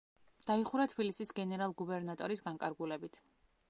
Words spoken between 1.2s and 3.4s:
გენერალ-გუბერნატორის განკარგულებით.